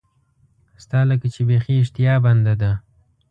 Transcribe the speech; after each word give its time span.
ستا 0.83 0.99
لکه 1.11 1.27
چې 1.33 1.41
بیخي 1.49 1.75
اشتها 1.81 2.13
بنده 2.25 2.53
ده. 2.61 2.71